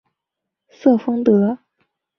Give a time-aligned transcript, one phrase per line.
[0.71, 1.59] 瑟丰德。